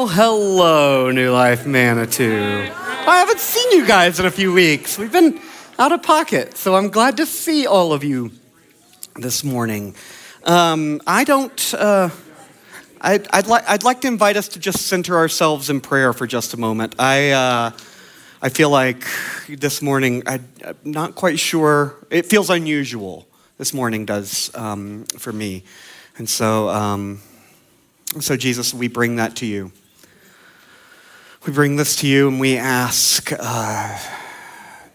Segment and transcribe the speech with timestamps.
[0.00, 2.32] Well, hello, New Life Manitou.
[2.32, 4.96] I haven't seen you guys in a few weeks.
[4.96, 5.38] We've been
[5.78, 8.30] out of pocket, so I'm glad to see all of you
[9.16, 9.94] this morning.
[10.44, 11.74] Um, I don't.
[11.74, 12.08] Uh,
[13.02, 16.26] I'd, I'd, li- I'd like to invite us to just center ourselves in prayer for
[16.26, 16.94] just a moment.
[16.98, 17.70] I, uh,
[18.40, 19.04] I feel like
[19.50, 21.94] this morning, I, am not quite sure.
[22.08, 23.28] It feels unusual.
[23.58, 25.64] This morning does um, for me.
[26.16, 27.20] And so, um,
[28.18, 29.72] so, Jesus, we bring that to you.
[31.46, 33.98] We bring this to you and we ask uh,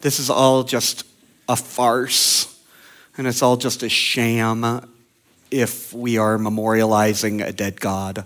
[0.02, 1.04] this is all just
[1.49, 2.62] a farce
[3.18, 4.88] and it's all just a sham
[5.49, 8.26] if we are memorializing a dead God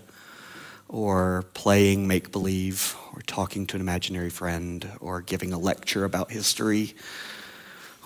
[0.90, 6.30] or playing make believe or talking to an imaginary friend or giving a lecture about
[6.30, 6.96] history.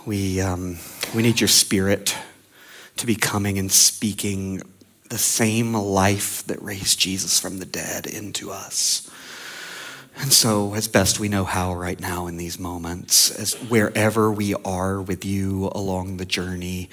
[0.05, 0.77] We, um,
[1.16, 2.16] we need your spirit
[2.97, 4.61] to be coming and speaking
[5.09, 9.09] the same life that raised Jesus from the dead into us.
[10.16, 14.53] And so, as best we know how right now in these moments, as wherever we
[14.64, 16.89] are with you along the journey,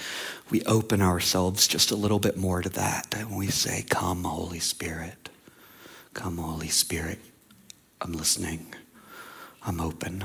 [0.51, 3.15] we open ourselves just a little bit more to that.
[3.17, 5.29] And we say, Come, Holy Spirit.
[6.15, 7.19] Come, Holy Spirit.
[8.01, 8.75] I'm listening.
[9.63, 10.25] I'm open.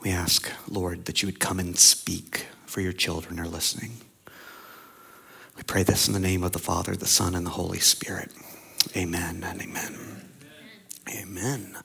[0.00, 3.92] We ask, Lord, that you would come and speak, for your children are listening.
[5.56, 8.30] We pray this in the name of the Father, the Son, and the Holy Spirit.
[8.94, 10.13] Amen and amen.
[11.10, 11.76] Amen.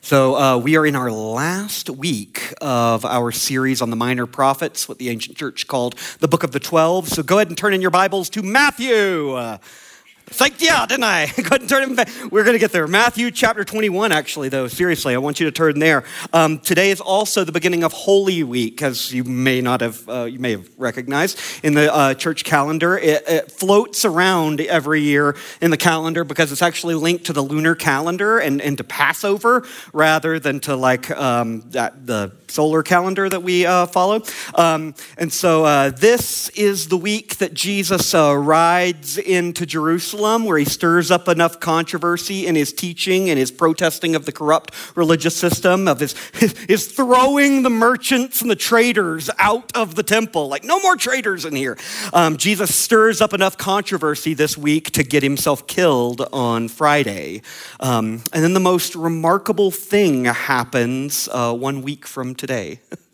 [0.00, 4.88] So, uh, we are in our last week of our series on the minor prophets,
[4.88, 7.08] what the ancient church called the Book of the Twelve.
[7.08, 9.38] So, go ahead and turn in your Bibles to Matthew.
[10.34, 11.26] Uh, Thanked yeah, didn't I?
[11.36, 12.08] Go ahead and turn back.
[12.30, 12.86] We're going to get there.
[12.88, 14.66] Matthew chapter 21, actually, though.
[14.66, 16.04] Seriously, I want you to turn there.
[16.32, 20.24] Um, today is also the beginning of Holy Week, as you may not have, uh,
[20.24, 22.98] you may have recognized in the uh, church calendar.
[22.98, 27.42] It, it, floats around every year in the calendar because it's actually linked to the
[27.42, 33.28] lunar calendar and, and to Passover rather than to like um, that, the solar calendar
[33.28, 34.22] that we uh, follow.
[34.54, 40.56] Um, and so uh, this is the week that Jesus uh, rides into Jerusalem, where
[40.56, 45.36] he stirs up enough controversy in his teaching and his protesting of the corrupt religious
[45.36, 46.14] system, of his,
[46.68, 50.46] his, throwing the merchants and the traders out of the temple.
[50.48, 51.76] Like, no more traders in here.
[52.12, 57.42] Um, Jesus stirs up enough controversy this week to get himself killed on Friday.
[57.80, 62.43] Um, and then the most remarkable thing happens uh, one week from today.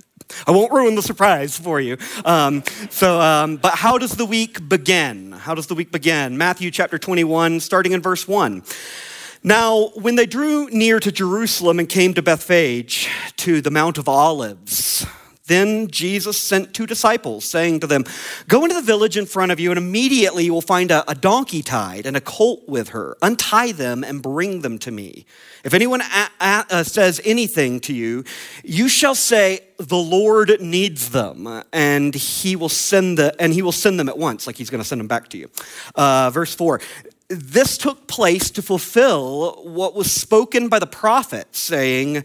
[0.47, 1.97] I won't ruin the surprise for you.
[2.25, 5.33] Um, so, um, but how does the week begin?
[5.33, 6.39] How does the week begin?
[6.39, 8.63] Matthew chapter 21, starting in verse 1.
[9.43, 13.09] Now, when they drew near to Jerusalem and came to Bethphage,
[13.39, 15.07] to the Mount of Olives,
[15.50, 18.05] then Jesus sent two disciples, saying to them,
[18.49, 21.15] Go into the village in front of you, and immediately you will find a, a,
[21.15, 23.16] donkey tied and a colt with her.
[23.21, 25.27] Untie them and bring them to me.
[25.65, 28.25] If anyone a- a- uh, says anything to you,
[28.65, 33.72] you shall say, The Lord needs them, and he will send, the, and he will
[33.72, 35.50] send them at once, like he's going to send them back to you.
[35.94, 36.81] Uh, verse 4
[37.28, 42.25] This took place to fulfill what was spoken by the prophet, saying,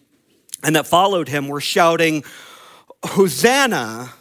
[0.63, 2.23] and that followed him were shouting,
[3.03, 4.11] Hosanna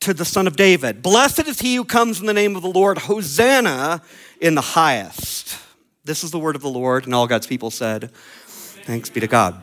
[0.00, 1.02] to the Son of David.
[1.02, 2.98] Blessed is he who comes in the name of the Lord.
[2.98, 4.02] Hosanna
[4.40, 5.58] in the highest.
[6.04, 8.10] This is the word of the Lord, and all God's people said,
[8.84, 9.62] Thanks be to God.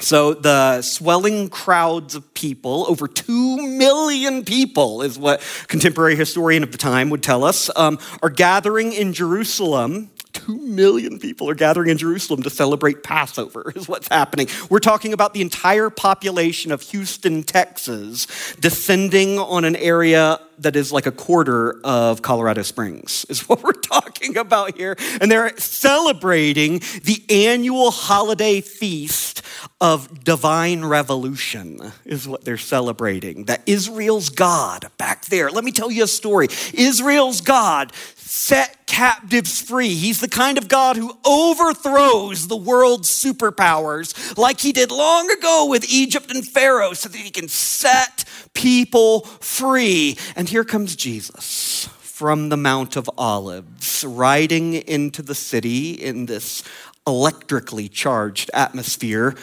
[0.00, 6.70] So, the swelling crowds of people, over two million people, is what contemporary historian of
[6.70, 11.90] the time would tell us, um, are gathering in Jerusalem Two million people are gathering
[11.90, 14.46] in Jerusalem to celebrate Passover, is what's happening.
[14.70, 18.26] We're talking about the entire population of Houston, Texas,
[18.60, 23.72] descending on an area that is like a quarter of Colorado Springs, is what we're
[23.72, 24.96] talking about here.
[25.20, 29.42] And they're celebrating the annual holiday feast
[29.80, 33.44] of divine revolution, is what they're celebrating.
[33.44, 35.50] That Israel's God back there.
[35.50, 36.48] Let me tell you a story.
[36.74, 37.92] Israel's God
[38.28, 39.94] set captives free.
[39.94, 45.66] He's the kind of God who overthrows the world's superpowers like he did long ago
[45.66, 50.18] with Egypt and Pharaoh so that he can set people free.
[50.36, 56.62] And here comes Jesus from the Mount of Olives, riding into the city in this
[57.06, 59.36] electrically charged atmosphere.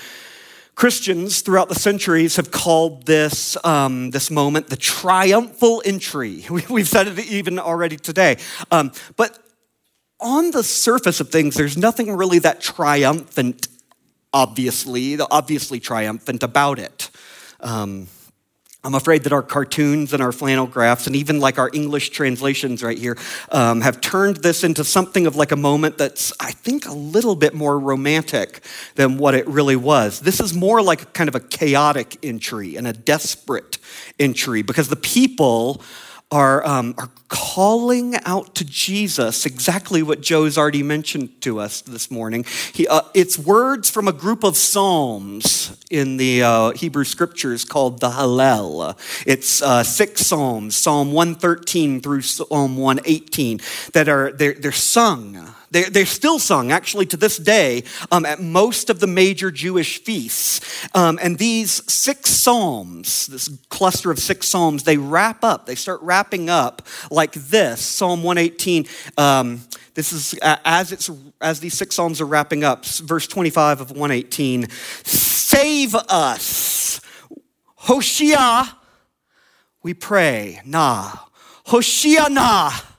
[0.76, 6.46] Christians throughout the centuries have called this, um, this moment the triumphal entry.
[6.70, 8.38] We've said it even already today.
[8.72, 9.40] Um, but
[10.20, 13.70] on the surface of things, there's nothing really that triumphant,
[14.34, 17.10] obviously, obviously triumphant about it.
[17.62, 18.08] Um,
[18.86, 22.84] I'm afraid that our cartoons and our flannel graphs and even like our English translations
[22.84, 23.18] right here
[23.50, 27.36] um, have turned this into something of like a moment that's, I think, a little
[27.36, 30.20] bit more romantic than what it really was.
[30.20, 33.80] This is more like kind of a chaotic entry and a desperate
[34.20, 35.82] entry because the people
[36.32, 42.10] are, um, are calling out to Jesus exactly what Joe's already mentioned to us this
[42.10, 42.46] morning.
[42.74, 48.00] He, uh, it's words from a group of Psalms in the uh, Hebrew scriptures called
[48.00, 48.98] the Hallel.
[49.26, 53.60] It's uh, six Psalms, Psalm 113 through Psalm 118,
[53.94, 58.40] that are they're, they're sung they're, they're still sung, actually, to this day, um, at
[58.40, 60.88] most of the major Jewish feasts.
[60.96, 66.02] Um, and these six psalms, this cluster of six psalms, they wrap up, they start
[66.02, 66.82] wrapping up
[67.12, 68.86] like this Psalm 118.
[69.18, 69.64] Um,
[69.96, 71.12] this is as it's
[71.42, 74.70] as these six psalms are wrapping up, verse 25 of 118.
[75.04, 77.02] Save us,
[77.76, 78.64] Hoshea,
[79.84, 81.12] we pray, nah,
[81.68, 82.95] Hoshiana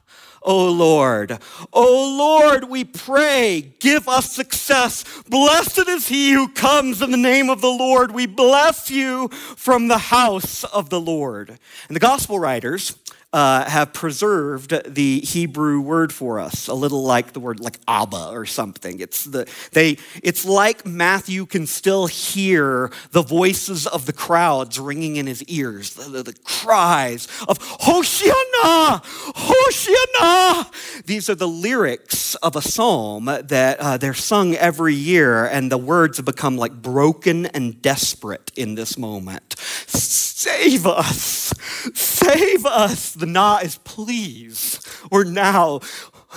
[0.47, 1.39] O Lord.
[1.73, 5.05] O Lord, we pray, give us success.
[5.29, 8.13] Blessed is he who comes in the name of the Lord.
[8.13, 11.59] We bless you from the house of the Lord.
[11.89, 12.97] And the gospel writers,
[13.37, 18.31] uh, have preserved the Hebrew word for us, a little like the word like Abba
[18.31, 18.99] or something.
[18.99, 25.17] It's, the, they, it's like Matthew can still hear the voices of the crowds ringing
[25.17, 29.03] in his ears, the, the, the cries of Hoshiana,
[29.35, 31.05] Hoshiana.
[31.05, 35.77] These are the lyrics of a psalm that uh, they're sung every year, and the
[35.77, 39.57] words have become like broken and desperate in this moment.
[39.59, 41.53] Save us,
[41.93, 43.15] save us.
[43.27, 44.81] Na is please
[45.11, 45.81] or now.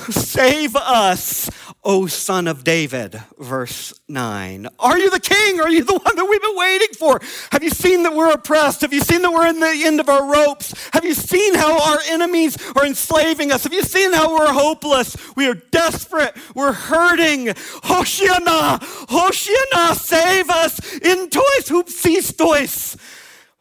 [0.09, 1.49] Save us,
[1.83, 3.21] O son of David.
[3.37, 4.67] Verse 9.
[4.79, 5.59] Are you the king?
[5.59, 7.19] Are you the one that we've been waiting for?
[7.51, 8.81] Have you seen that we're oppressed?
[8.81, 10.73] Have you seen that we're in the end of our ropes?
[10.93, 13.63] Have you seen how our enemies are enslaving us?
[13.63, 15.17] Have you seen how we're hopeless?
[15.35, 16.35] We are desperate.
[16.55, 17.47] We're hurting.
[17.47, 20.79] Hoshiana, Hoshiana, save us.
[20.99, 22.95] In tois hupsistois.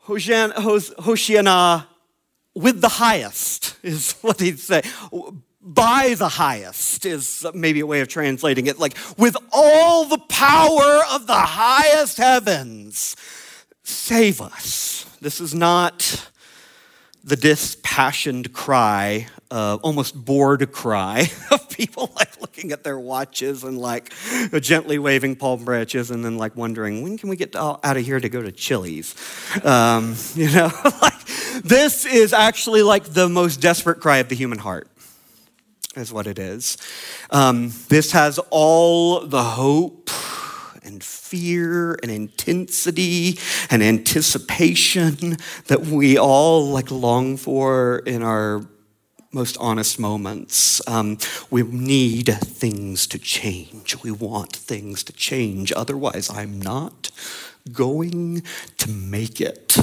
[0.07, 1.87] Hoshiana
[2.59, 4.83] with the highest, is what he'd say.
[5.61, 8.79] By the highest is maybe a way of translating it.
[8.79, 13.17] Like, with all the power of the highest heavens,
[13.83, 15.05] save us.
[15.21, 16.31] This is not
[17.25, 23.77] the dispassioned cry, uh, almost bored cry of people like looking at their watches and
[23.79, 24.13] like
[24.61, 28.19] gently waving palm branches and then like wondering, when can we get out of here
[28.19, 29.15] to go to Chili's?
[29.65, 30.71] Um, you know,
[31.03, 31.18] like
[31.65, 34.89] this is actually like the most desperate cry of the human heart,
[35.97, 36.77] is what it is.
[37.31, 40.11] Um, this has all the hope
[40.83, 43.39] and fear and intensity
[43.71, 45.37] and anticipation
[45.67, 48.67] that we all like long for in our
[49.31, 50.81] most honest moments.
[50.89, 51.19] Um,
[51.51, 54.03] we need things to change.
[54.03, 55.71] We want things to change.
[55.73, 57.11] Otherwise, I'm not
[57.71, 58.43] going
[58.79, 59.77] to make it.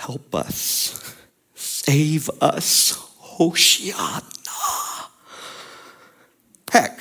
[0.00, 1.14] Help us.
[1.54, 2.96] Save us.
[3.38, 4.22] Hoshiana.
[6.72, 7.00] Heck,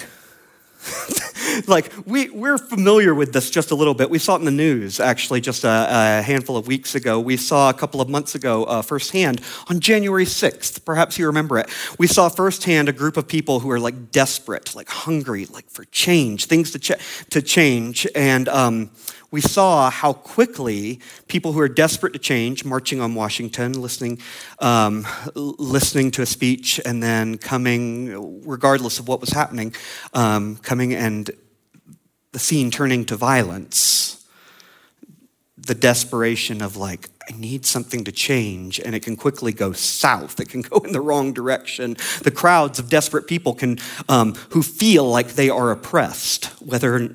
[1.68, 4.10] like we, we're familiar with this just a little bit.
[4.10, 7.22] We saw it in the news actually just a, a handful of weeks ago.
[7.22, 10.84] We saw a couple of months ago uh, firsthand on January 6th.
[10.84, 11.70] Perhaps you remember it.
[11.98, 15.86] We saw firsthand a group of people who are like desperate, like hungry, like for
[15.86, 18.06] change, things to, ch- to change.
[18.14, 18.92] And um,
[19.32, 24.20] we saw how quickly people who are desperate to change, marching on Washington, listening,
[24.60, 25.06] um,
[25.36, 29.74] listening to a speech, and then coming, regardless of what was happening,
[30.14, 31.30] um, coming and
[32.32, 34.26] the scene turning to violence.
[35.58, 40.40] The desperation of, like, I need something to change, and it can quickly go south.
[40.40, 41.96] It can go in the wrong direction.
[42.24, 47.14] The crowds of desperate people can, um, who feel like they are oppressed, whether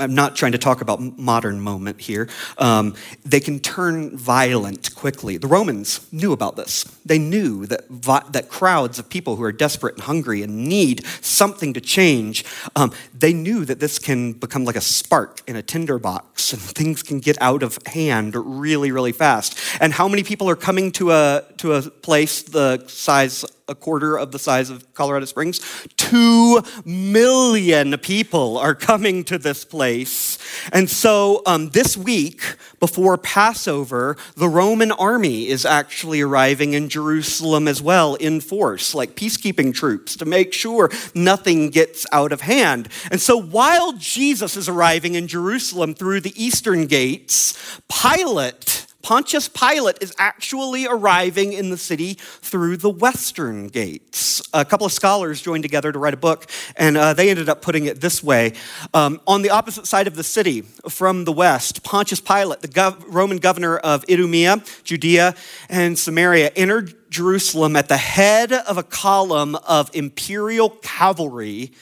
[0.00, 2.28] I'm not trying to talk about modern moment here.
[2.58, 5.36] Um, they can turn violent quickly.
[5.36, 6.84] The Romans knew about this.
[7.04, 11.04] They knew that, vi- that crowds of people who are desperate and hungry and need
[11.20, 12.44] something to change,
[12.76, 17.02] um, they knew that this can become like a spark in a tinderbox and things
[17.02, 19.58] can get out of hand really, really fast.
[19.80, 24.18] And how many people are coming to a, to a place the size a quarter
[24.18, 25.60] of the size of Colorado Springs.
[25.96, 30.38] Two million people are coming to this place.
[30.72, 37.68] And so um, this week, before Passover, the Roman army is actually arriving in Jerusalem
[37.68, 42.88] as well in force, like peacekeeping troops, to make sure nothing gets out of hand.
[43.10, 49.98] And so while Jesus is arriving in Jerusalem through the eastern gates, Pilate Pontius Pilate
[50.00, 54.42] is actually arriving in the city through the western gates.
[54.52, 57.62] A couple of scholars joined together to write a book, and uh, they ended up
[57.62, 58.52] putting it this way.
[58.92, 63.02] Um, on the opposite side of the city, from the west, Pontius Pilate, the gov-
[63.06, 65.34] Roman governor of Idumea, Judea,
[65.68, 71.72] and Samaria, entered Jerusalem at the head of a column of imperial cavalry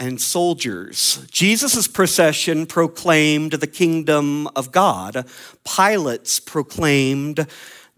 [0.00, 1.24] and soldiers.
[1.30, 5.26] Jesus' procession proclaimed the kingdom of God.
[5.62, 7.46] Pilate's proclaimed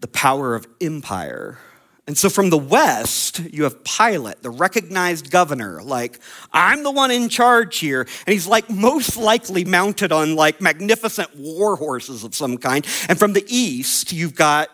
[0.01, 1.57] the power of empire.
[2.05, 6.19] And so from the West, you have Pilate, the recognized governor, like,
[6.51, 8.01] I'm the one in charge here.
[8.01, 12.85] And he's like most likely mounted on like magnificent war horses of some kind.
[13.07, 14.69] And from the East, you've got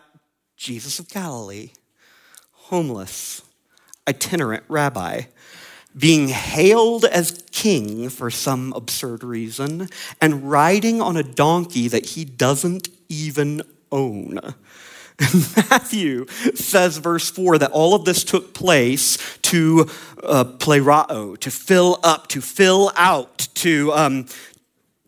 [0.58, 1.70] Jesus of Galilee,
[2.52, 3.44] homeless,
[4.08, 5.26] itinerant rabbi
[6.00, 9.90] being hailed as king for some absurd reason,
[10.22, 14.40] and riding on a donkey that he doesn't even own.
[15.20, 19.90] Matthew says, verse 4, that all of this took place to
[20.24, 24.26] uh, plerao, to fill up, to fill out, to um,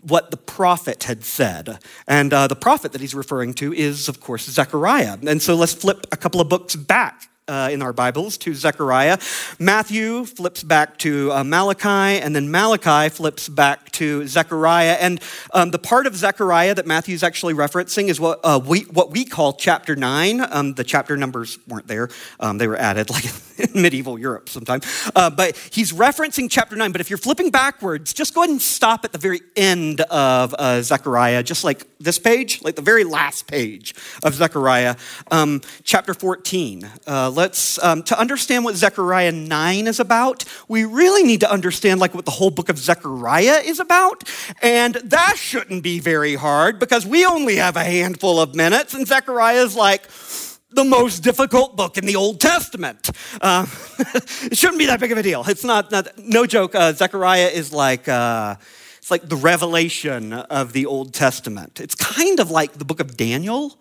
[0.01, 1.79] what the prophet had said.
[2.07, 5.17] And uh, the prophet that he's referring to is, of course, Zechariah.
[5.25, 9.17] And so let's flip a couple of books back uh, in our Bibles to Zechariah.
[9.59, 14.97] Matthew flips back to uh, Malachi, and then Malachi flips back to Zechariah.
[14.99, 15.21] And
[15.53, 19.25] um, the part of Zechariah that Matthew's actually referencing is what, uh, we, what we
[19.25, 20.41] call chapter 9.
[20.49, 23.25] Um, the chapter numbers weren't there, um, they were added like
[23.57, 24.79] in medieval Europe sometime.
[25.13, 26.93] Uh, but he's referencing chapter 9.
[26.93, 30.55] But if you're flipping backwards, just go ahead and stop at the very end of
[30.57, 33.93] uh, Zechariah, just like this page, like the very last page
[34.23, 34.95] of Zechariah,
[35.31, 41.23] um, chapter 14 uh, let's um, to understand what Zechariah 9 is about, we really
[41.23, 44.23] need to understand like what the whole book of Zechariah is about.
[44.61, 49.07] And that shouldn't be very hard because we only have a handful of minutes, and
[49.07, 50.03] Zechariah is like
[50.69, 53.09] the most difficult book in the Old Testament.
[53.41, 53.65] Uh,
[54.43, 55.43] it shouldn't be that big of a deal.
[55.47, 56.75] It's not, not no joke.
[56.75, 58.55] Uh, Zechariah is like, uh,
[59.01, 61.81] it's like the revelation of the Old Testament.
[61.81, 63.77] It's kind of like the book of Daniel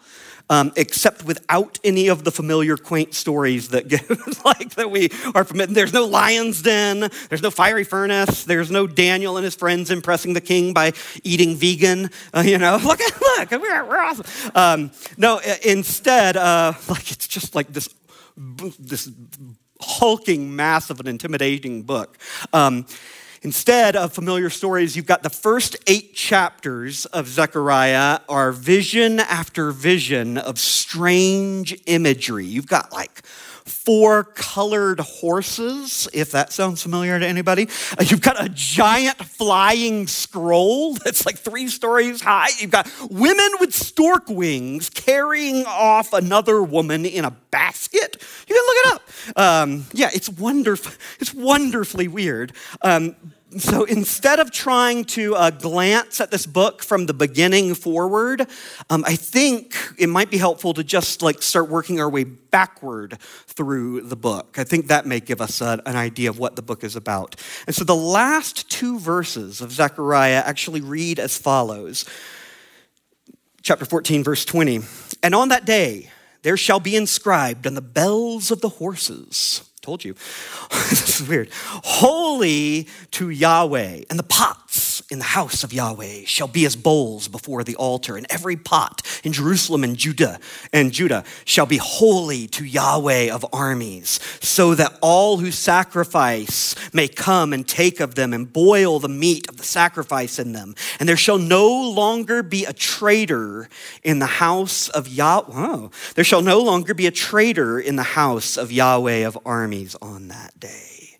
[0.50, 4.02] um, except without any of the familiar quaint stories that get,
[4.44, 5.72] like that we are familiar.
[5.72, 7.08] There's no lion's den.
[7.28, 8.44] There's no fiery furnace.
[8.44, 12.10] There's no Daniel and his friends impressing the king by eating vegan.
[12.34, 14.52] Uh, you know, look look, we're, we're awesome.
[14.54, 17.88] Um, no, instead, uh, like it's just like this
[18.78, 19.10] this
[19.80, 22.18] hulking mass of an intimidating book.
[22.52, 22.86] Um,
[23.42, 29.70] Instead of familiar stories, you've got the first eight chapters of Zechariah are vision after
[29.70, 32.44] vision of strange imagery.
[32.44, 33.22] You've got like
[33.70, 37.68] four colored horses, if that sounds familiar to anybody.
[37.98, 42.48] Uh, you've got a giant flying scroll that's like three stories high.
[42.58, 48.16] You've got women with stork wings carrying off another woman in a basket.
[48.48, 49.38] You can look it up.
[49.38, 50.92] Um, yeah, it's wonderful.
[51.18, 52.52] It's wonderfully weird.
[52.82, 53.14] Um,
[53.58, 58.46] so instead of trying to uh, glance at this book from the beginning forward,
[58.90, 63.18] um, I think it might be helpful to just like start working our way backward
[63.46, 64.56] through the book.
[64.58, 67.36] I think that may give us a, an idea of what the book is about.
[67.66, 72.04] And so the last two verses of Zechariah actually read as follows
[73.62, 74.80] chapter 14, verse 20.
[75.22, 76.10] And on that day,
[76.42, 80.12] there shall be inscribed on the bells of the horses Told you.
[80.90, 81.48] this is weird.
[81.54, 87.28] Holy to Yahweh, and the pots in the house of Yahweh shall be as bowls
[87.28, 90.38] before the altar, and every pot in Jerusalem and Judah
[90.70, 97.08] and Judah shall be holy to Yahweh of armies, so that all who sacrifice may
[97.08, 100.74] come and take of them and boil the meat of the sacrifice in them.
[100.98, 103.68] And there shall no longer be a traitor
[104.02, 105.52] in the house of Yahweh.
[105.54, 109.69] Oh, there shall no longer be a traitor in the house of Yahweh of armies
[109.70, 111.16] armies on that day.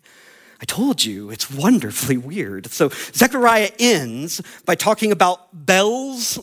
[0.61, 2.67] I told you, it's wonderfully weird.
[2.67, 6.37] So Zechariah ends by talking about bells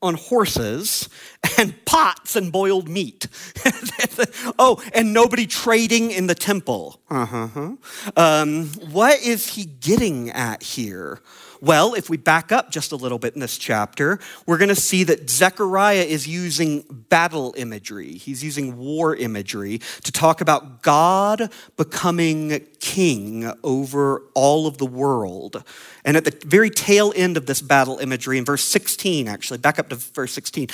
[0.00, 1.10] on horses
[1.58, 3.26] and pots and boiled meat.
[4.58, 7.02] oh, and nobody trading in the temple.
[7.10, 7.72] Uh-huh.
[8.16, 11.20] Um, what is he getting at here?
[11.64, 14.74] Well, if we back up just a little bit in this chapter, we're going to
[14.74, 18.12] see that Zechariah is using battle imagery.
[18.18, 25.64] He's using war imagery to talk about God becoming king over all of the world.
[26.04, 29.78] And at the very tail end of this battle imagery, in verse 16, actually, back
[29.78, 30.68] up to verse 16,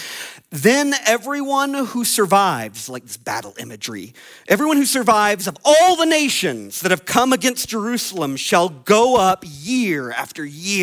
[0.51, 4.13] then everyone who survives, like this battle imagery,
[4.49, 9.45] everyone who survives of all the nations that have come against Jerusalem shall go up
[9.47, 10.80] year after year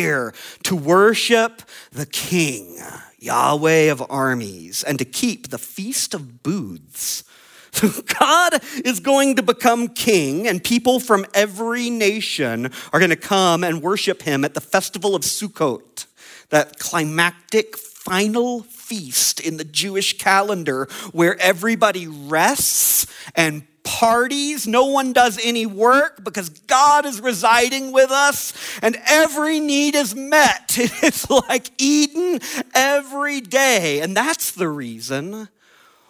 [0.62, 1.62] to worship
[1.92, 2.78] the King,
[3.18, 7.24] Yahweh of armies, and to keep the Feast of Booths.
[7.72, 7.90] So
[8.20, 13.64] God is going to become king, and people from every nation are going to come
[13.64, 16.06] and worship him at the festival of Sukkot,
[16.50, 24.66] that climactic final feast in the Jewish calendar where everybody rests and parties.
[24.66, 28.52] No one does any work because God is residing with us
[28.82, 30.76] and every need is met.
[31.08, 32.40] It's like Eden
[32.74, 34.00] every day.
[34.00, 35.48] And that's the reason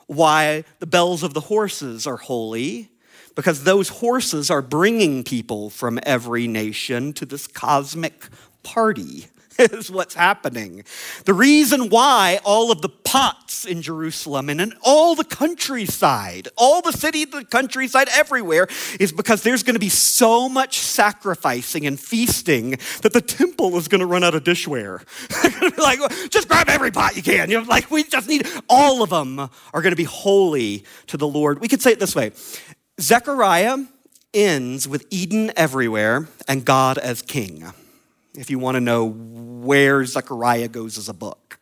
[0.06, 2.90] why the bells of the horses are holy,
[3.37, 8.26] because those horses are bringing people from every nation to this cosmic
[8.64, 9.28] party.
[9.59, 10.85] Is what's happening.
[11.25, 16.81] The reason why all of the pots in Jerusalem and in all the countryside, all
[16.81, 18.69] the city, the countryside, everywhere,
[19.00, 23.88] is because there's going to be so much sacrificing and feasting that the temple is
[23.88, 25.03] going to run out of dishware.
[25.79, 27.50] like, just grab every pot you can.
[27.50, 31.17] You know, like, we just need all of them are going to be holy to
[31.17, 31.61] the Lord.
[31.61, 32.31] We could say it this way
[33.00, 33.79] Zechariah
[34.33, 37.73] ends with Eden everywhere and God as king
[38.38, 41.59] if you want to know where Zechariah goes as a book.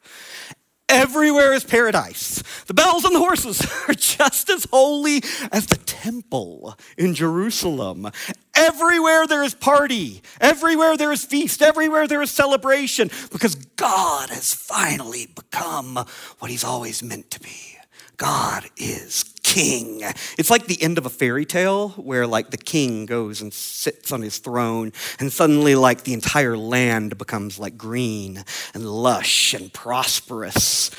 [0.88, 2.42] Everywhere is paradise.
[2.66, 8.11] The bells and the horses are just as holy as the temple in Jerusalem.
[8.54, 14.54] Everywhere there is party, everywhere there is feast, everywhere there is celebration, because God has
[14.54, 15.97] finally become
[16.38, 17.76] what he's always meant to be.
[18.16, 20.02] God is king.
[20.37, 24.11] It's like the end of a fairy tale where like the king goes and sits
[24.11, 29.72] on his throne and suddenly like the entire land becomes like green and lush and
[29.72, 30.90] prosperous.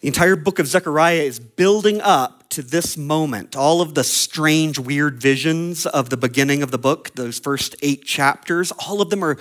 [0.00, 3.54] The entire book of Zechariah is building up to this moment.
[3.54, 8.04] All of the strange, weird visions of the beginning of the book, those first eight
[8.04, 9.36] chapters, all of them are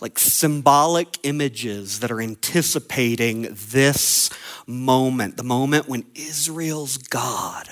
[0.00, 4.30] like symbolic images that are anticipating this
[4.66, 7.68] moment, the moment when Israel's God,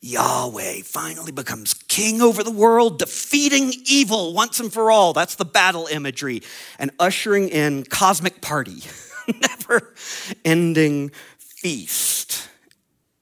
[0.00, 5.12] Yahweh, finally becomes king over the world, defeating evil once and for all.
[5.12, 6.42] That's the battle imagery,
[6.78, 8.82] and ushering in cosmic party,
[9.40, 9.94] never
[10.44, 12.25] ending feast.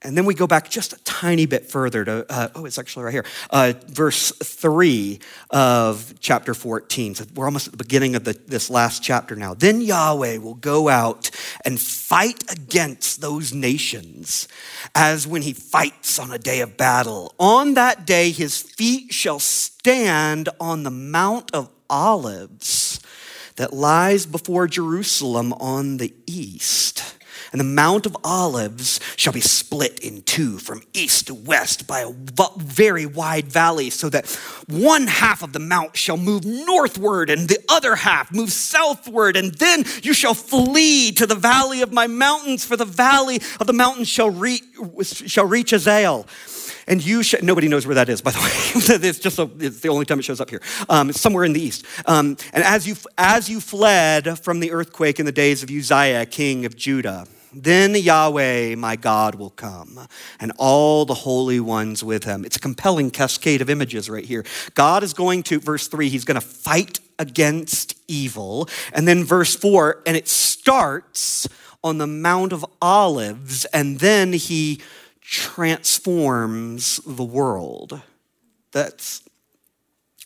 [0.05, 3.05] And then we go back just a tiny bit further to, uh, oh, it's actually
[3.05, 7.15] right here, uh, verse 3 of chapter 14.
[7.15, 9.55] So we're almost at the beginning of the, this last chapter now.
[9.55, 11.31] Then Yahweh will go out
[11.65, 14.47] and fight against those nations
[14.95, 17.35] as when he fights on a day of battle.
[17.39, 23.01] On that day, his feet shall stand on the Mount of Olives
[23.57, 27.15] that lies before Jerusalem on the east
[27.55, 32.01] and the Mount of Olives shall be split in two from east to west by
[32.01, 32.11] a
[32.57, 34.27] very wide valley, so that
[34.67, 39.37] one half of the mount shall move northward and the other half move southward.
[39.37, 43.69] And then you shall flee to the valley of my mountains, for the valley of
[43.69, 44.65] the mountains shall reach,
[45.05, 46.27] shall reach Azal
[46.89, 48.51] and you nobody knows where that is, by the way.
[49.09, 50.61] it's just a, it's the only time it shows up here.
[50.89, 51.87] Um, it's somewhere in the east.
[52.07, 56.27] Um, and as you, as you fled from the earthquake in the days of Uzziah,
[56.27, 60.07] king of Judah, then Yahweh, my God, will come,
[60.41, 62.45] and all the holy ones with him.
[62.45, 64.45] It's a compelling cascade of images right here.
[64.75, 68.69] God is going to, verse 3, he's going to fight against evil.
[68.93, 71.49] And then verse 4, and it starts
[71.83, 74.81] on the Mount of Olives, and then he
[75.21, 78.01] transforms the world.
[78.73, 79.23] That's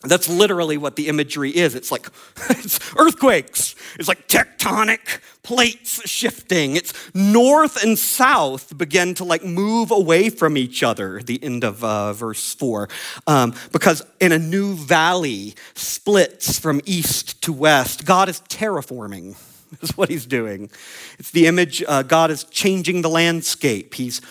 [0.02, 1.74] that's literally what the imagery is.
[1.74, 2.06] It's like
[2.50, 3.74] it's earthquakes.
[3.98, 6.76] It's like tectonic plates shifting.
[6.76, 11.20] It's north and south begin to like move away from each other.
[11.20, 12.88] The end of uh, verse four,
[13.26, 18.04] um, because in a new valley splits from east to west.
[18.04, 19.36] God is terraforming.
[19.82, 20.70] Is what He's doing.
[21.18, 21.84] It's the image.
[21.86, 23.92] Uh, God is changing the landscape.
[23.92, 24.22] He's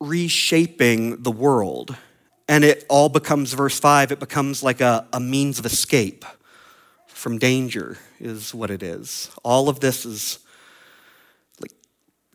[0.00, 1.96] reshaping the world.
[2.48, 6.24] And it all becomes, verse 5, it becomes like a, a means of escape
[7.06, 9.30] from danger, is what it is.
[9.44, 10.38] All of this is
[11.60, 11.72] like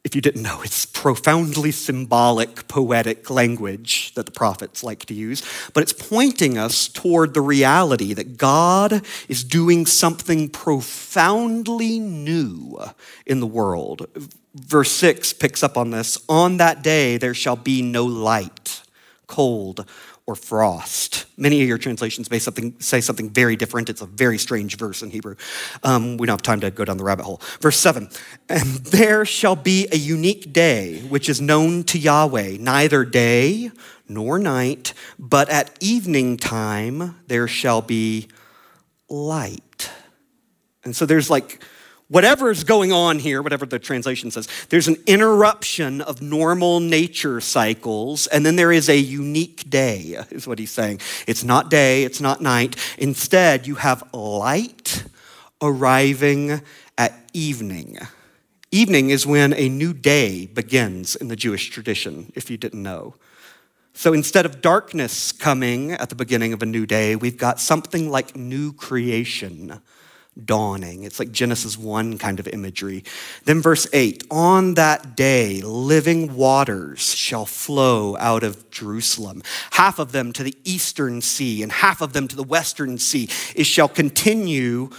[0.03, 5.43] if you didn't know, it's profoundly symbolic, poetic language that the prophets like to use,
[5.73, 12.79] but it's pointing us toward the reality that God is doing something profoundly new
[13.25, 14.07] in the world.
[14.55, 16.17] Verse 6 picks up on this.
[16.29, 18.81] On that day, there shall be no light,
[19.27, 19.85] cold,
[20.25, 21.25] or frost.
[21.37, 23.89] Many of your translations may something, say something very different.
[23.89, 25.35] It's a very strange verse in Hebrew.
[25.83, 27.41] Um, we don't have time to go down the rabbit hole.
[27.61, 28.09] Verse 7
[28.49, 33.71] And there shall be a unique day which is known to Yahweh, neither day
[34.09, 38.27] nor night, but at evening time there shall be
[39.09, 39.89] light.
[40.83, 41.61] And so there's like,
[42.09, 47.41] whatever is going on here, whatever the translation says, there's an interruption of normal nature
[47.41, 50.99] cycles, and then there is a unique day, is what he's saying.
[51.27, 52.75] It's not day, it's not night.
[52.97, 55.05] Instead, you have light
[55.61, 56.61] arriving
[56.97, 57.97] at evening.
[58.71, 63.15] Evening is when a new day begins in the Jewish tradition, if you didn't know.
[63.93, 68.11] So instead of darkness coming at the beginning of a new day, we've got something
[68.11, 69.81] like new creation
[70.45, 71.03] dawning.
[71.03, 73.03] It's like Genesis 1 kind of imagery.
[73.45, 80.11] Then, verse 8 On that day, living waters shall flow out of Jerusalem, half of
[80.11, 83.29] them to the eastern sea, and half of them to the western sea.
[83.55, 84.89] It shall continue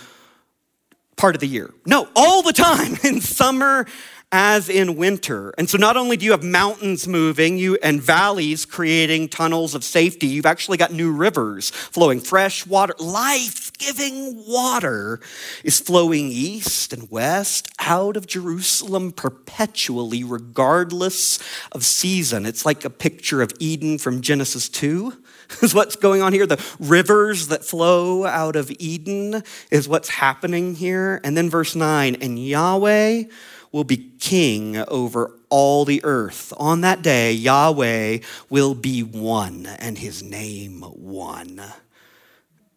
[1.16, 1.74] part of the year.
[1.84, 3.86] No, all the time in summer
[4.30, 5.54] as in winter.
[5.56, 9.84] And so not only do you have mountains moving you and valleys creating tunnels of
[9.84, 15.20] safety, you've actually got new rivers flowing fresh water, life-giving water
[15.64, 21.38] is flowing east and west out of Jerusalem perpetually regardless
[21.72, 22.44] of season.
[22.44, 25.12] It's like a picture of Eden from Genesis 2
[25.62, 26.46] is what's going on here.
[26.46, 31.20] The rivers that flow out of Eden is what's happening here.
[31.24, 33.24] And then verse 9, and Yahweh
[33.72, 36.52] will be king over all the earth.
[36.56, 38.18] On that day, Yahweh
[38.50, 41.62] will be one, and his name one.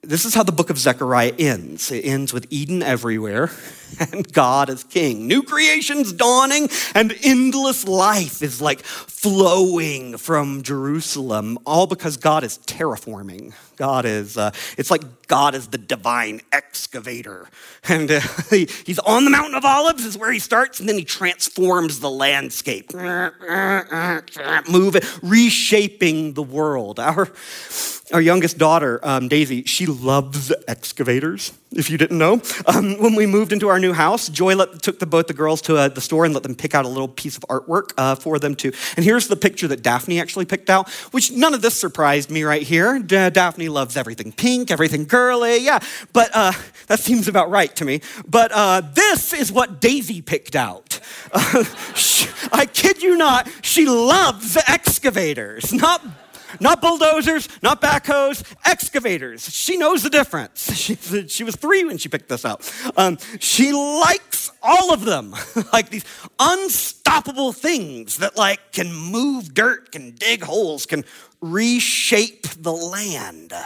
[0.04, 1.92] This is how the book of Zechariah ends.
[1.92, 3.52] It ends with Eden everywhere
[4.00, 5.28] and God as king.
[5.28, 12.58] New creation's dawning and endless life is like flowing from Jerusalem, all because God is
[12.58, 13.54] terraforming.
[13.76, 17.48] God is, uh, it's like God is the divine excavator.
[17.90, 21.00] And uh, he, he's on the Mountain of Olives, is where he starts, and then
[21.00, 22.94] he transforms the landscape,
[24.70, 27.00] move it, reshaping the world.
[27.00, 27.28] Our,
[28.14, 32.42] our youngest daughter, um, Daisy, she loves excavators, if you didn't know.
[32.66, 35.62] Um, when we moved into our new house, Joy let, took the, both the girls
[35.64, 38.16] to uh, the store and let them pick out a little piece of artwork uh,
[38.16, 38.72] for them to.
[38.96, 42.44] And here's the picture that Daphne actually picked out, which none of this surprised me
[42.44, 43.00] right here.
[43.00, 45.80] D- Daphne loves everything pink, everything girly, yeah.
[46.14, 46.52] But uh,
[46.88, 48.02] that seems about right to me.
[48.28, 51.00] But uh, this is what Daisy picked out.
[51.96, 56.02] She, I kid you not, she loves excavators, not
[56.60, 59.54] not bulldozers, not backhoes, excavators.
[59.54, 60.70] She knows the difference.
[60.82, 60.96] She,
[61.28, 62.64] she was three when she picked this up.
[62.98, 65.36] Um, she likes all of them,
[65.74, 66.06] like these
[66.40, 71.06] unstoppable things that like can move dirt, can dig holes, can
[71.40, 73.54] reshape the land.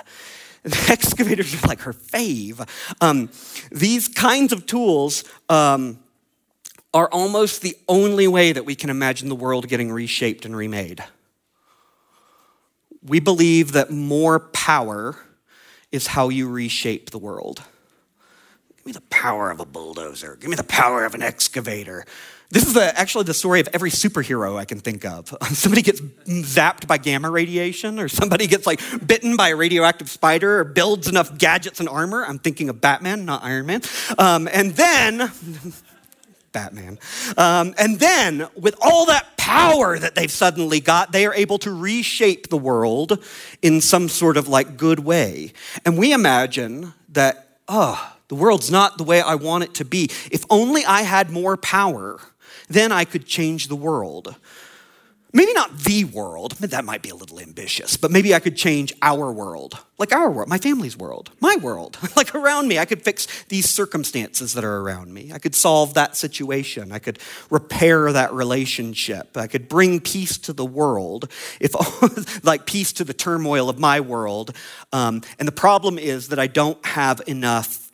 [0.65, 2.67] The excavators are like her fave.
[2.99, 3.29] Um,
[3.71, 5.99] these kinds of tools um,
[6.91, 11.03] are almost the only way that we can imagine the world getting reshaped and remade.
[13.05, 15.15] We believe that more power
[15.91, 17.61] is how you reshape the world.
[18.77, 20.37] Give me the power of a bulldozer.
[20.39, 22.05] Give me the power of an excavator.
[22.51, 25.35] This is the, actually the story of every superhero I can think of.
[25.51, 30.59] Somebody gets zapped by gamma radiation, or somebody gets like bitten by a radioactive spider,
[30.59, 32.23] or builds enough gadgets and armor.
[32.23, 33.81] I'm thinking of Batman, not Iron Man.
[34.17, 35.31] Um, and then
[36.55, 36.97] Batman.
[37.37, 41.71] Um, and then, with all that power that they've suddenly got, they are able to
[41.71, 43.23] reshape the world
[43.61, 45.51] in some sort of like good way.
[45.85, 50.09] And we imagine that, oh, the world's not the way I want it to be.
[50.31, 52.19] If only I had more power,
[52.69, 54.35] then I could change the world.
[55.35, 58.93] Maybe not the world, that might be a little ambitious, but maybe I could change
[59.01, 62.79] our world, like our world, my family's world, my world, like around me.
[62.79, 65.33] I could fix these circumstances that are around me.
[65.33, 66.93] I could solve that situation.
[66.93, 67.19] I could
[67.49, 69.35] repair that relationship.
[69.35, 71.73] I could bring peace to the world, if
[72.45, 74.55] like peace to the turmoil of my world.
[74.93, 77.91] Um, and the problem is that I don't have enough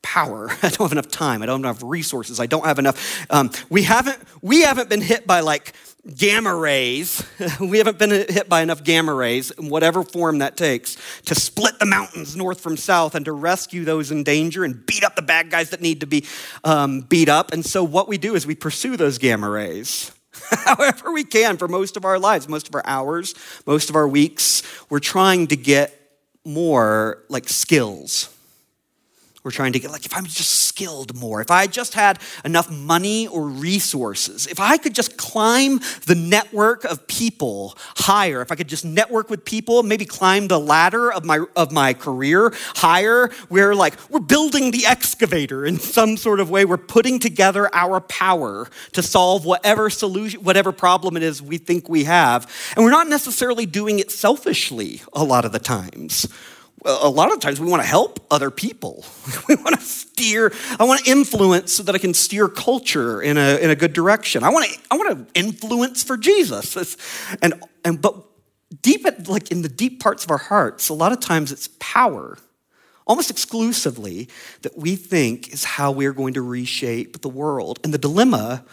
[0.00, 0.48] power.
[0.62, 1.42] I don't have enough time.
[1.42, 2.38] I don't have enough resources.
[2.38, 3.26] I don't have enough.
[3.30, 5.72] Um, we haven't we haven't been hit by like
[6.14, 7.24] gamma rays.
[7.60, 11.78] we haven't been hit by enough gamma rays, in whatever form that takes, to split
[11.78, 15.22] the mountains north from south and to rescue those in danger and beat up the
[15.22, 16.24] bad guys that need to be
[16.64, 17.52] um, beat up.
[17.52, 20.12] And so, what we do is we pursue those gamma rays.
[20.50, 23.34] However, we can for most of our lives, most of our hours,
[23.66, 25.98] most of our weeks, we're trying to get
[26.44, 28.35] more like skills
[29.46, 32.68] we're trying to get, like, if I'm just skilled more, if I just had enough
[32.68, 38.56] money or resources, if I could just climb the network of people higher, if I
[38.56, 43.30] could just network with people, maybe climb the ladder of my, of my career higher,
[43.48, 46.64] we're like, we're building the excavator in some sort of way.
[46.64, 51.88] We're putting together our power to solve whatever solution, whatever problem it is we think
[51.88, 52.52] we have.
[52.74, 56.26] And we're not necessarily doing it selfishly a lot of the times
[56.84, 59.04] a lot of times we want to help other people.
[59.48, 63.38] We want to steer, I want to influence so that I can steer culture in
[63.38, 64.42] a, in a good direction.
[64.42, 66.96] I want to, I want to influence for Jesus.
[67.42, 68.24] and, and, but
[68.82, 71.68] deep at, like in the deep parts of our hearts, a lot of times it's
[71.78, 72.38] power,
[73.06, 74.28] almost exclusively,
[74.62, 77.78] that we think is how we're going to reshape the world.
[77.84, 78.64] And the dilemma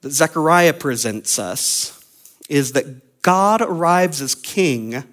[0.00, 2.02] that Zechariah presents us
[2.48, 5.04] is that God arrives as king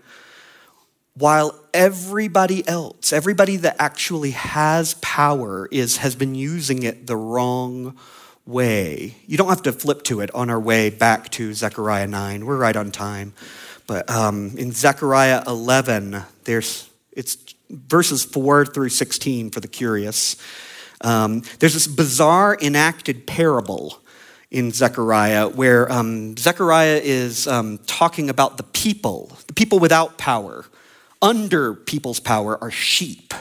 [1.17, 7.97] while everybody else, everybody that actually has power is has been using it the wrong
[8.45, 9.15] way.
[9.25, 12.45] You don't have to flip to it on our way back to Zechariah 9.
[12.45, 13.33] We're right on time.
[13.87, 17.37] But um, in Zechariah 11, there's it's
[17.69, 20.35] verses 4 through 16 for the curious.
[21.01, 23.99] Um, there's this bizarre enacted parable
[24.51, 30.65] in Zechariah where um, Zechariah is um, talking about the people, the people without power
[31.21, 33.33] under people's power are sheep.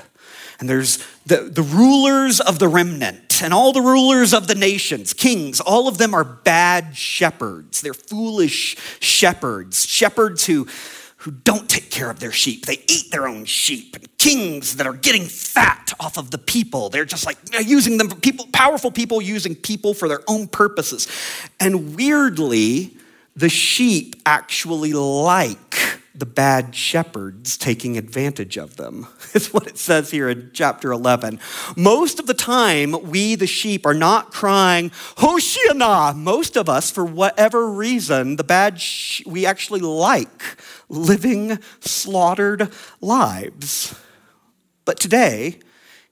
[0.58, 5.12] And there's the, the rulers of the remnant and all the rulers of the nations,
[5.12, 7.82] kings, all of them are bad shepherds.
[7.82, 10.66] They're foolish shepherds, shepherds who,
[11.18, 12.64] who don't take care of their sheep.
[12.64, 13.96] They eat their own sheep.
[13.96, 16.88] And kings that are getting fat off of the people.
[16.88, 21.06] They're just like using them for people, powerful people using people for their own purposes.
[21.60, 22.96] And weirdly,
[23.36, 25.65] the sheep actually like
[26.18, 29.06] the bad shepherds taking advantage of them.
[29.34, 31.40] It's what it says here in chapter 11.
[31.76, 36.16] Most of the time, we, the sheep, are not crying, Hoshiana.
[36.16, 40.42] Most of us, for whatever reason, the bad, sh- we actually like
[40.88, 43.94] living slaughtered lives.
[44.86, 45.58] But today,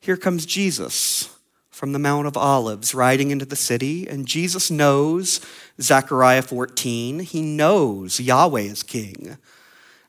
[0.01, 1.35] here comes Jesus
[1.71, 5.41] from the Mount of Olives riding into the city, and Jesus knows
[5.81, 7.21] Zechariah 14.
[7.21, 9.39] He knows Yahweh is king.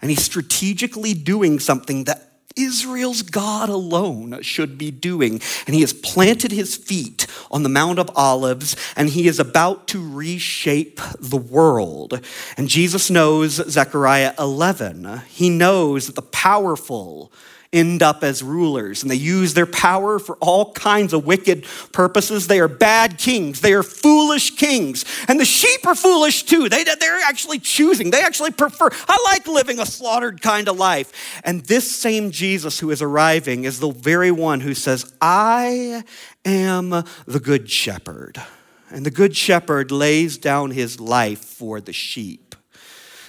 [0.05, 5.41] And he's strategically doing something that Israel's God alone should be doing.
[5.65, 9.87] And he has planted his feet on the Mount of Olives and he is about
[9.87, 12.23] to reshape the world.
[12.55, 15.21] And Jesus knows Zechariah 11.
[15.27, 17.31] He knows that the powerful,
[17.73, 22.47] end up as rulers and they use their power for all kinds of wicked purposes.
[22.47, 23.61] They are bad kings.
[23.61, 25.05] They are foolish kings.
[25.27, 26.69] And the sheep are foolish too.
[26.69, 28.11] They, they're actually choosing.
[28.11, 31.41] They actually prefer, I like living a slaughtered kind of life.
[31.43, 36.03] And this same Jesus who is arriving is the very one who says, I
[36.43, 38.41] am the good shepherd.
[38.89, 42.55] And the good shepherd lays down his life for the sheep.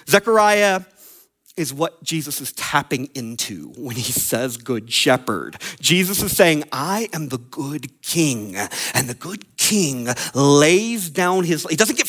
[0.09, 0.83] Zechariah
[1.57, 5.57] is what Jesus is tapping into when he says good shepherd.
[5.81, 8.57] Jesus is saying, I am the good king,
[8.95, 12.09] and the good king lays down his, he doesn't get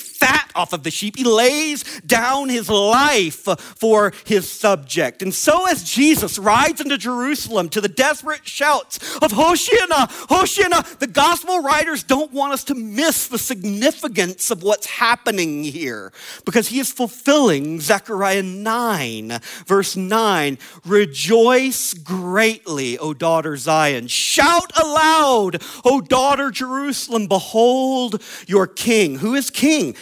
[0.58, 3.44] off of the sheep, he lays down his life
[3.78, 5.22] for his subject.
[5.22, 11.08] And so as Jesus rides into Jerusalem to the desperate shouts of Hosanna, Hosanna, the
[11.08, 16.12] gospel writers don't want us to miss the significance of what's happening here
[16.46, 24.08] because he is fulfilling Zechariah 9 verse 9 Rejoice greatly, O daughter Zion.
[24.08, 27.28] Shout aloud, O daughter Jerusalem.
[27.28, 29.20] Behold your king.
[29.20, 29.96] Who is king?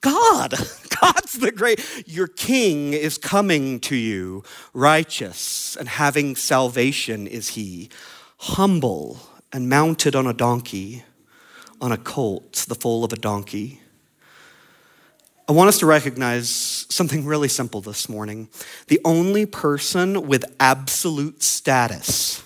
[0.00, 0.54] God.
[1.00, 1.84] God's the great.
[2.06, 4.42] Your king is coming to you,
[4.72, 7.88] righteous and having salvation is he,
[8.38, 9.20] humble
[9.52, 11.04] and mounted on a donkey,
[11.80, 13.80] on a colt, the foal of a donkey.
[15.48, 16.50] I want us to recognize
[16.90, 18.50] something really simple this morning.
[18.88, 22.42] The only person with absolute status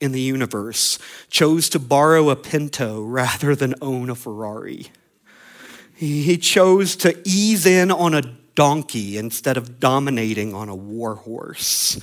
[0.00, 4.90] in the universe chose to borrow a Pinto rather than own a Ferrari.
[6.04, 8.22] He chose to ease in on a
[8.54, 11.98] donkey instead of dominating on a war horse.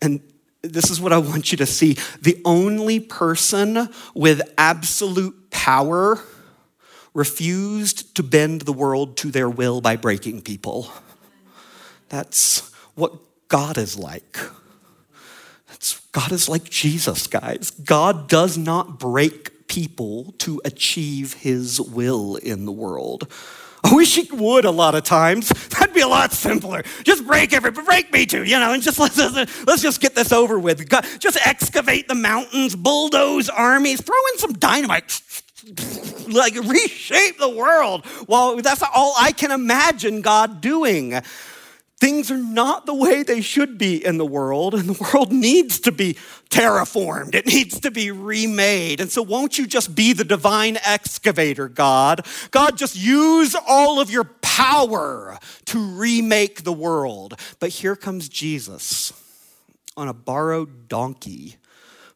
[0.00, 0.20] And
[0.62, 1.96] this is what I want you to see.
[2.20, 6.20] The only person with absolute power
[7.12, 10.90] refused to bend the world to their will by breaking people.
[12.08, 13.14] That's what
[13.48, 14.38] God is like.
[16.12, 17.70] God is like Jesus, guys.
[17.70, 23.32] God does not break people to achieve his will in the world.
[23.84, 25.48] I wish he would a lot of times.
[25.68, 26.82] That'd be a lot simpler.
[27.04, 30.32] Just break every, break me too, you know, and just let's, let's just get this
[30.32, 30.90] over with.
[31.20, 35.22] Just excavate the mountains, bulldoze armies, throw in some dynamite,
[36.28, 38.04] like reshape the world.
[38.26, 41.20] Well, that's all I can imagine God doing.
[42.00, 45.78] Things are not the way they should be in the world, and the world needs
[45.80, 46.16] to be
[46.48, 47.34] terraformed.
[47.34, 49.00] It needs to be remade.
[49.00, 52.26] And so, won't you just be the divine excavator, God?
[52.50, 57.38] God, just use all of your power to remake the world.
[57.60, 59.12] But here comes Jesus
[59.94, 61.56] on a borrowed donkey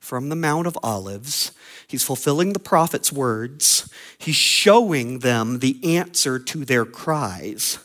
[0.00, 1.52] from the Mount of Olives.
[1.86, 7.78] He's fulfilling the prophet's words, he's showing them the answer to their cries.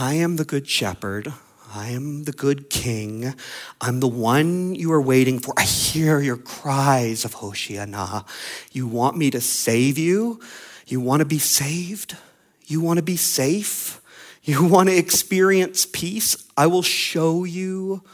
[0.00, 1.32] I am the good shepherd.
[1.74, 3.34] I am the good king.
[3.80, 5.52] I'm the one you are waiting for.
[5.56, 8.24] I hear your cries of Hoshiana.
[8.70, 10.38] You want me to save you?
[10.86, 12.16] You want to be saved?
[12.64, 14.00] You want to be safe?
[14.44, 16.46] You want to experience peace?
[16.56, 18.04] I will show you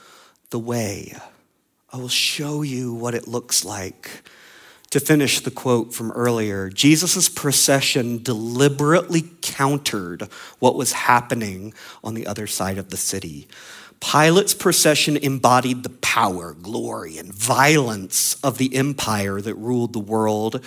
[0.49, 1.14] the way.
[1.92, 4.23] I will show you what it looks like
[4.94, 10.22] to finish the quote from earlier, Jesus' procession deliberately countered
[10.61, 13.48] what was happening on the other side of the city.
[13.98, 20.64] Pilate's procession embodied the power, glory, and violence of the empire that ruled the world,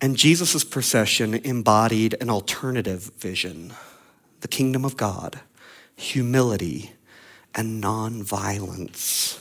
[0.00, 3.72] and Jesus' procession embodied an alternative vision
[4.40, 5.38] the kingdom of God,
[5.94, 6.90] humility,
[7.54, 9.38] and nonviolence.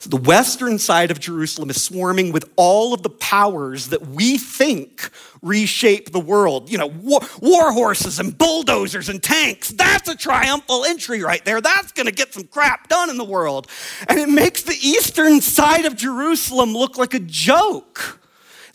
[0.00, 4.38] So the western side of Jerusalem is swarming with all of the powers that we
[4.38, 5.10] think
[5.42, 6.70] reshape the world.
[6.70, 9.70] You know, war, war horses and bulldozers and tanks.
[9.70, 11.60] That's a triumphal entry right there.
[11.60, 13.66] That's going to get some crap done in the world.
[14.08, 18.20] And it makes the eastern side of Jerusalem look like a joke.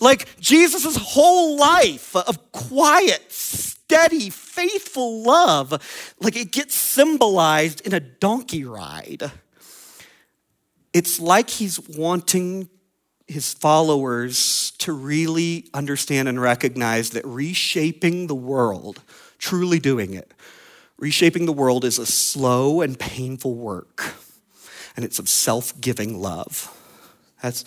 [0.02, 8.02] Like Jesus' whole life of quiet, steady, faithful love, like it gets symbolized in a
[8.02, 9.32] donkey ride.
[10.94, 12.70] It's like he's wanting
[13.28, 19.02] his followers to really understand and recognize that reshaping the world,
[19.40, 20.34] truly doing it,
[20.98, 24.14] reshaping the world is a slow and painful work,
[24.96, 26.70] and it's of self giving love.
[27.42, 27.66] That's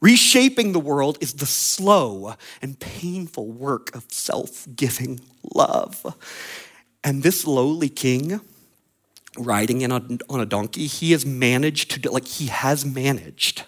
[0.00, 5.20] reshaping the world is the slow and painful work of self giving
[5.54, 6.16] love.
[7.04, 8.40] And this lowly king,
[9.36, 13.64] riding in a, on a donkey, he has managed to, like, he has managed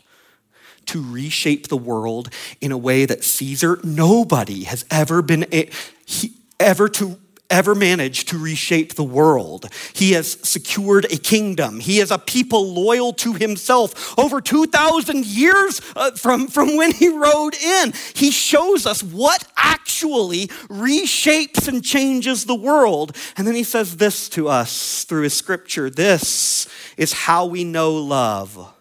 [0.86, 5.68] to reshape the world in a way that Caesar, nobody has ever been, a,
[6.04, 7.18] he, ever to
[7.50, 9.66] ever managed to reshape the world.
[9.92, 11.80] He has secured a kingdom.
[11.80, 17.08] He is a people loyal to himself over 2,000 years uh, from, from when he
[17.08, 17.92] rode in.
[18.14, 23.16] He shows us what actually reshapes and changes the world.
[23.36, 27.94] And then he says this to us through his scripture this is how we know
[27.94, 28.72] love.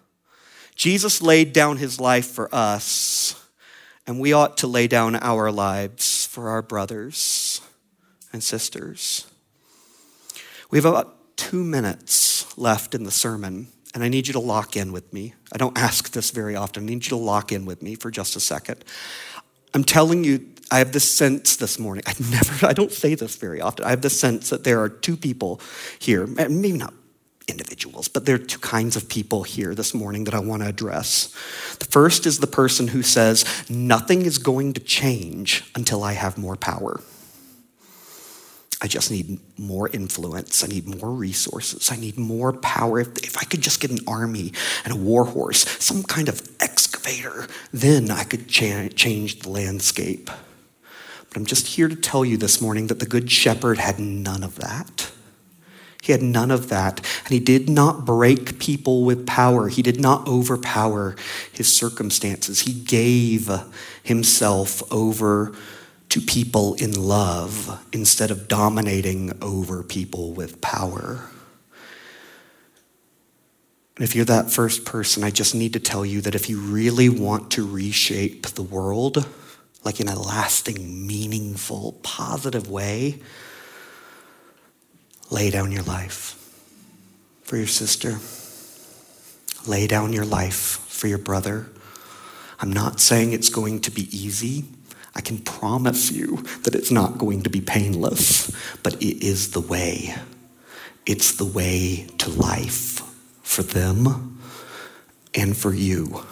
[0.76, 3.42] Jesus laid down his life for us,
[4.06, 7.45] and we ought to lay down our lives for our brothers
[8.36, 9.26] and sisters.
[10.70, 14.76] We have about two minutes left in the sermon, and I need you to lock
[14.76, 15.34] in with me.
[15.52, 16.84] I don't ask this very often.
[16.84, 18.84] I need you to lock in with me for just a second.
[19.74, 22.04] I'm telling you, I have this sense this morning.
[22.06, 23.86] I never, I don't say this very often.
[23.86, 25.62] I have the sense that there are two people
[25.98, 26.94] here, maybe not
[27.48, 30.68] individuals, but there are two kinds of people here this morning that I want to
[30.68, 31.28] address.
[31.80, 36.38] The first is the person who says, Nothing is going to change until I have
[36.38, 37.00] more power.
[38.82, 40.64] I just need more influence.
[40.64, 41.92] I need more resources.
[41.92, 43.00] I need more power.
[43.00, 44.52] If, if I could just get an army
[44.84, 50.30] and a war horse, some kind of excavator, then I could cha- change the landscape.
[51.30, 54.44] But I'm just here to tell you this morning that the Good Shepherd had none
[54.44, 55.12] of that.
[56.02, 57.00] He had none of that.
[57.24, 59.70] And he did not break people with power.
[59.70, 61.16] He did not overpower
[61.52, 62.62] his circumstances.
[62.62, 63.50] He gave
[64.04, 65.56] himself over
[66.16, 71.30] to people in love instead of dominating over people with power.
[73.98, 76.58] And if you're that first person, I just need to tell you that if you
[76.58, 79.28] really want to reshape the world,
[79.84, 83.20] like in a lasting, meaningful, positive way,
[85.30, 86.42] lay down your life
[87.44, 88.20] for your sister.
[89.70, 91.68] Lay down your life for your brother.
[92.62, 94.64] I'm not saying it's going to be easy.
[95.16, 98.52] I can promise you that it's not going to be painless,
[98.84, 100.14] but it is the way.
[101.06, 103.02] It's the way to life
[103.44, 104.40] for them
[105.34, 106.24] and for you.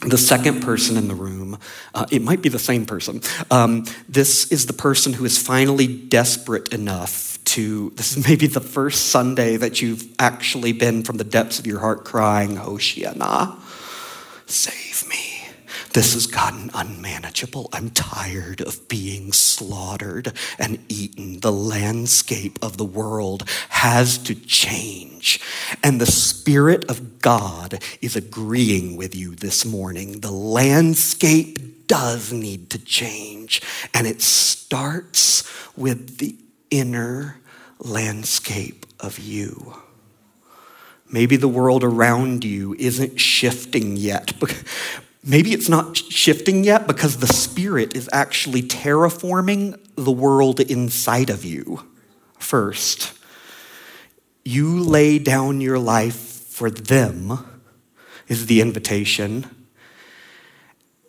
[0.00, 1.58] The second person in the room,
[1.94, 3.22] uh, it might be the same person.
[3.50, 8.60] Um, this is the person who is finally desperate enough to, this is maybe the
[8.60, 13.58] first Sunday that you've actually been from the depths of your heart crying, Hoshiana,
[14.46, 15.33] save me.
[15.94, 17.68] This has gotten unmanageable.
[17.72, 21.38] I'm tired of being slaughtered and eaten.
[21.38, 25.40] The landscape of the world has to change.
[25.84, 30.18] And the Spirit of God is agreeing with you this morning.
[30.18, 33.62] The landscape does need to change.
[33.94, 35.44] And it starts
[35.76, 36.34] with the
[36.72, 37.40] inner
[37.78, 39.76] landscape of you.
[41.08, 44.32] Maybe the world around you isn't shifting yet,
[45.24, 51.44] maybe it's not shifting yet because the Spirit is actually terraforming the world inside of
[51.44, 51.84] you
[52.38, 53.12] first.
[54.44, 57.44] You lay down your life for them,
[58.28, 59.46] is the invitation.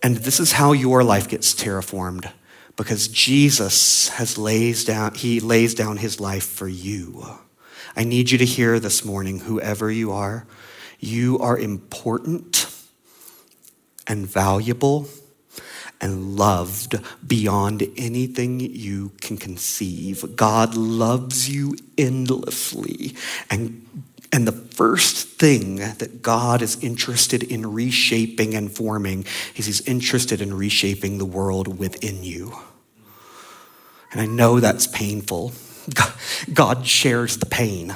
[0.01, 2.31] And this is how your life gets terraformed
[2.75, 7.25] because Jesus has lays down he lays down his life for you.
[7.95, 10.45] I need you to hear this morning whoever you are,
[10.99, 12.64] you are important
[14.07, 15.07] and valuable
[16.01, 16.95] and loved
[17.25, 20.35] beyond anything you can conceive.
[20.35, 23.15] God loves you endlessly.
[23.49, 23.85] And,
[24.31, 29.25] and the first thing that God is interested in reshaping and forming
[29.55, 32.53] is He's interested in reshaping the world within you.
[34.11, 35.53] And I know that's painful.
[36.53, 37.95] God shares the pain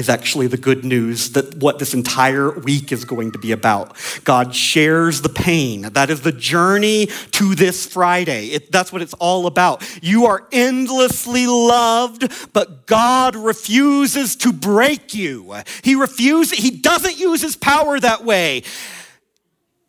[0.00, 3.96] is actually the good news that what this entire week is going to be about.
[4.24, 5.82] God shares the pain.
[5.82, 8.46] That is the journey to this Friday.
[8.48, 9.86] It, that's what it's all about.
[10.02, 15.54] You are endlessly loved, but God refuses to break you.
[15.82, 18.62] He refuses, He doesn't use His power that way.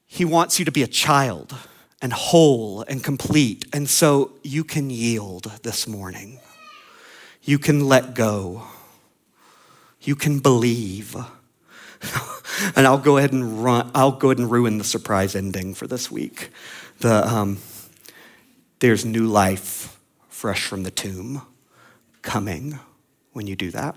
[0.06, 1.56] He wants you to be a child
[2.02, 3.66] and whole and complete.
[3.72, 6.40] And so you can yield this morning.
[7.44, 8.68] You can let go
[10.02, 11.16] you can believe.
[12.76, 15.88] and I'll go ahead and run, I'll go ahead and ruin the surprise ending for
[15.88, 16.50] this week.
[17.00, 17.58] The, um,
[18.80, 20.00] there's new life
[20.30, 21.44] fresh from the tomb
[22.22, 22.80] coming
[23.34, 23.96] when you do that.